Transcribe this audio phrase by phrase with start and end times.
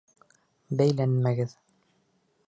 [0.79, 1.53] Бәйләнмәгеҙ!